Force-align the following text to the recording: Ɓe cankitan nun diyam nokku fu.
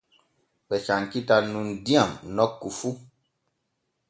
Ɓe 0.67 0.75
cankitan 0.85 1.43
nun 1.53 1.67
diyam 1.85 2.11
nokku 2.35 2.67
fu. 2.79 2.89